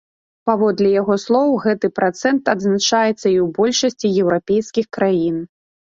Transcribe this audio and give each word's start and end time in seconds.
Паводле 0.49 0.89
яго 1.01 1.17
слоў, 1.23 1.53
гэты 1.67 1.87
працэнт 1.99 2.43
адзначаецца 2.55 3.13
і 3.13 3.15
ў 3.15 3.47
большасці 3.61 4.07
еўрапейскіх 4.23 4.85
краін. 4.99 5.43